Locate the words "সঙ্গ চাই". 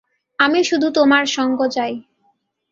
1.27-1.93